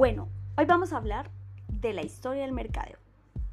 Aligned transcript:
Bueno, 0.00 0.30
hoy 0.56 0.64
vamos 0.64 0.94
a 0.94 0.96
hablar 0.96 1.30
de 1.68 1.92
la 1.92 2.00
historia 2.00 2.40
del 2.40 2.52
mercadeo. 2.52 2.96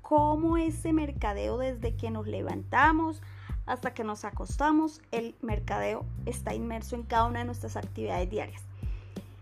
Cómo 0.01 0.55
ese 0.55 0.93
mercadeo 0.93 1.57
desde 1.57 1.97
que 1.97 2.09
nos 2.09 2.25
levantamos 2.25 3.21
hasta 3.65 3.93
que 3.93 4.05
nos 4.05 4.23
acostamos, 4.23 5.01
el 5.11 5.35
mercadeo 5.41 6.05
está 6.25 6.53
inmerso 6.53 6.95
en 6.95 7.03
cada 7.03 7.25
una 7.25 7.39
de 7.39 7.45
nuestras 7.47 7.75
actividades 7.75 8.29
diarias. 8.29 8.63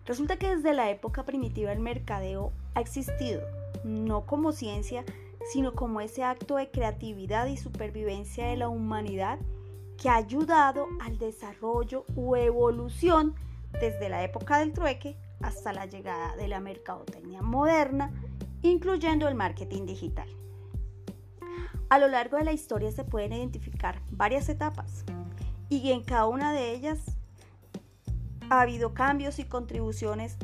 Resulta 0.08 0.38
que 0.38 0.56
desde 0.56 0.74
la 0.74 0.90
época 0.90 1.22
primitiva 1.26 1.72
el 1.72 1.80
mercadeo 1.80 2.52
ha 2.74 2.82
existido, 2.82 3.44
no 3.84 4.26
como 4.26 4.52
ciencia, 4.52 5.06
sino 5.54 5.76
como 5.76 6.02
ese 6.02 6.24
acto 6.24 6.56
de 6.56 6.72
creatividad 6.72 7.46
y 7.46 7.58
supervivencia 7.58 8.48
de 8.48 8.58
la 8.58 8.68
humanidad 8.68 9.38
que 10.02 10.10
ha 10.10 10.16
ayudado 10.16 10.88
al 11.02 11.20
desarrollo 11.20 12.04
u 12.16 12.36
evolución 12.36 13.36
desde 13.80 14.10
la 14.10 14.24
época 14.24 14.58
del 14.58 14.74
trueque 14.74 15.16
hasta 15.42 15.74
la 15.74 15.86
llegada 15.86 16.36
de 16.36 16.48
la 16.48 16.60
mercadotecnia 16.60 17.42
moderna, 17.42 18.12
incluyendo 18.62 19.28
el 19.28 19.36
marketing 19.36 19.86
digital. 19.86 20.28
A 21.90 22.00
lo 22.00 22.08
largo 22.08 22.38
de 22.38 22.44
la 22.44 22.54
historia 22.54 22.92
se 22.92 23.04
pueden 23.04 23.34
identificar 23.34 24.02
varias 24.10 24.50
etapas 24.50 25.06
y 25.70 25.92
en 25.92 26.04
cada 26.04 26.26
una 26.26 26.52
de 26.52 26.74
ellas 26.74 27.00
ha 28.50 28.62
habido 28.62 28.94
cambios 28.94 29.40
y 29.40 29.46
contribuciones 29.46 30.38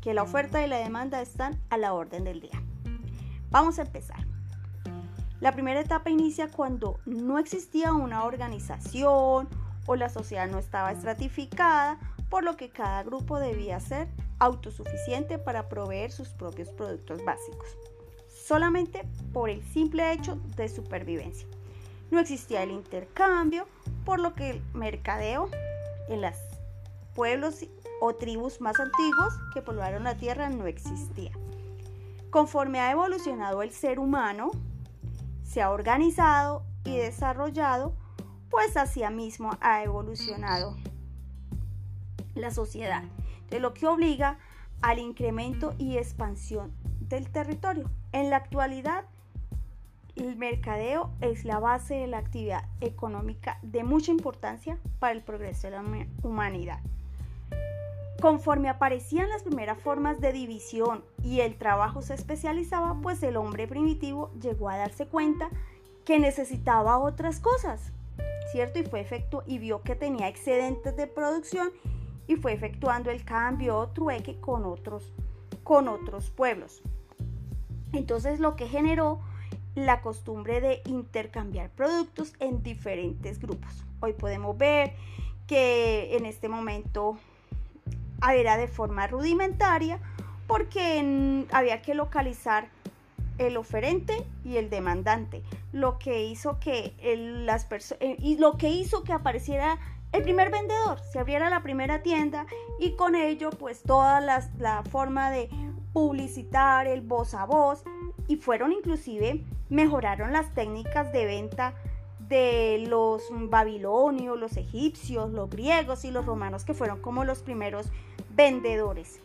que 0.00 0.14
la 0.14 0.22
oferta 0.22 0.64
y 0.64 0.68
la 0.68 0.78
demanda 0.78 1.20
están 1.20 1.60
a 1.68 1.78
la 1.78 1.92
orden 1.92 2.24
del 2.24 2.40
día. 2.40 2.62
Vamos 3.50 3.78
a 3.78 3.82
empezar. 3.82 4.26
La 5.40 5.52
primera 5.52 5.80
etapa 5.80 6.10
inicia 6.10 6.48
cuando 6.48 6.98
no 7.04 7.38
existía 7.38 7.92
una 7.92 8.24
organización 8.24 9.48
o 9.86 9.96
la 9.96 10.08
sociedad 10.08 10.48
no 10.48 10.58
estaba 10.58 10.92
estratificada, 10.92 11.98
por 12.30 12.42
lo 12.42 12.56
que 12.56 12.70
cada 12.70 13.02
grupo 13.02 13.38
debía 13.38 13.78
ser 13.80 14.08
autosuficiente 14.38 15.38
para 15.38 15.68
proveer 15.68 16.12
sus 16.12 16.28
propios 16.28 16.70
productos 16.70 17.24
básicos, 17.24 17.68
solamente 18.28 19.08
por 19.32 19.50
el 19.50 19.62
simple 19.72 20.12
hecho 20.12 20.38
de 20.56 20.68
supervivencia. 20.68 21.46
No 22.10 22.20
existía 22.20 22.62
el 22.62 22.70
intercambio, 22.70 23.66
por 24.04 24.20
lo 24.20 24.34
que 24.34 24.50
el 24.50 24.62
mercadeo 24.72 25.48
en 26.08 26.20
los 26.20 26.36
pueblos 27.14 27.64
o 28.00 28.14
tribus 28.14 28.60
más 28.60 28.78
antiguos 28.78 29.34
que 29.54 29.62
poblaron 29.62 30.04
la 30.04 30.16
tierra 30.16 30.48
no 30.48 30.66
existía. 30.66 31.32
Conforme 32.30 32.80
ha 32.80 32.90
evolucionado 32.90 33.62
el 33.62 33.70
ser 33.70 33.98
humano, 33.98 34.50
se 35.42 35.62
ha 35.62 35.70
organizado 35.70 36.62
y 36.84 36.96
desarrollado, 36.96 37.94
pues 38.50 38.76
hacia 38.76 39.10
mismo 39.10 39.56
ha 39.60 39.82
evolucionado 39.82 40.76
la 42.34 42.50
sociedad, 42.50 43.02
de 43.50 43.60
lo 43.60 43.74
que 43.74 43.86
obliga 43.86 44.38
al 44.82 44.98
incremento 44.98 45.74
y 45.78 45.96
expansión 45.96 46.72
del 47.00 47.30
territorio. 47.30 47.90
En 48.12 48.30
la 48.30 48.36
actualidad, 48.36 49.04
el 50.16 50.36
mercadeo 50.36 51.10
es 51.20 51.44
la 51.44 51.58
base 51.58 51.94
de 51.94 52.06
la 52.06 52.18
actividad 52.18 52.64
económica 52.80 53.58
de 53.62 53.84
mucha 53.84 54.10
importancia 54.10 54.78
para 54.98 55.12
el 55.12 55.22
progreso 55.22 55.66
de 55.66 55.72
la 55.72 55.84
humanidad. 56.22 56.80
Conforme 58.20 58.70
aparecían 58.70 59.28
las 59.28 59.42
primeras 59.42 59.78
formas 59.78 60.20
de 60.20 60.32
división 60.32 61.04
y 61.22 61.40
el 61.40 61.56
trabajo 61.56 62.00
se 62.00 62.14
especializaba, 62.14 62.98
pues 63.02 63.22
el 63.22 63.36
hombre 63.36 63.68
primitivo 63.68 64.30
llegó 64.40 64.70
a 64.70 64.78
darse 64.78 65.06
cuenta 65.06 65.50
que 66.06 66.18
necesitaba 66.18 66.98
otras 66.98 67.40
cosas, 67.40 67.92
¿cierto? 68.52 68.78
Y 68.78 68.84
fue 68.84 69.00
efecto 69.00 69.42
y 69.46 69.58
vio 69.58 69.82
que 69.82 69.96
tenía 69.96 70.28
excedentes 70.28 70.96
de 70.96 71.06
producción 71.08 71.70
y 72.26 72.36
fue 72.36 72.52
efectuando 72.52 73.10
el 73.10 73.24
cambio 73.24 73.76
o 73.78 73.88
trueque 73.88 74.40
con 74.40 74.64
otros, 74.64 75.12
con 75.62 75.88
otros 75.88 76.30
pueblos. 76.30 76.82
Entonces 77.92 78.40
lo 78.40 78.56
que 78.56 78.68
generó 78.68 79.20
la 79.74 80.00
costumbre 80.00 80.60
de 80.60 80.82
intercambiar 80.86 81.70
productos 81.70 82.34
en 82.40 82.62
diferentes 82.62 83.38
grupos. 83.38 83.84
Hoy 84.00 84.14
podemos 84.14 84.56
ver 84.56 84.94
que 85.46 86.16
en 86.16 86.26
este 86.26 86.48
momento 86.48 87.18
era 88.34 88.56
de 88.56 88.68
forma 88.68 89.06
rudimentaria 89.06 90.00
porque 90.46 91.46
había 91.52 91.82
que 91.82 91.94
localizar 91.94 92.68
el 93.38 93.56
oferente 93.56 94.24
y 94.44 94.56
el 94.56 94.70
demandante, 94.70 95.42
lo 95.72 95.98
que 95.98 96.24
hizo 96.24 96.58
que 96.58 96.94
las 97.44 97.66
personas 97.66 98.02
eh, 98.02 98.16
y 98.18 98.38
lo 98.38 98.56
que 98.56 98.70
hizo 98.70 99.04
que 99.04 99.12
apareciera 99.12 99.78
el 100.12 100.22
primer 100.22 100.50
vendedor, 100.50 101.00
se 101.12 101.18
abriera 101.18 101.50
la 101.50 101.62
primera 101.62 102.02
tienda 102.02 102.46
y 102.78 102.92
con 102.92 103.14
ello 103.14 103.50
pues 103.50 103.82
toda 103.82 104.20
la 104.20 104.82
forma 104.90 105.30
de 105.30 105.48
publicitar, 105.92 106.86
el 106.86 107.00
voz 107.00 107.34
a 107.34 107.44
voz 107.44 107.82
y 108.28 108.36
fueron 108.36 108.72
inclusive 108.72 109.44
mejoraron 109.68 110.32
las 110.32 110.52
técnicas 110.54 111.12
de 111.12 111.26
venta 111.26 111.74
de 112.28 112.84
los 112.88 113.22
babilonios, 113.30 114.38
los 114.38 114.56
egipcios, 114.56 115.30
los 115.32 115.48
griegos 115.48 116.04
y 116.04 116.10
los 116.10 116.26
romanos 116.26 116.64
que 116.64 116.74
fueron 116.74 117.00
como 117.00 117.24
los 117.24 117.42
primeros 117.42 117.86
vendedores. 118.30 119.20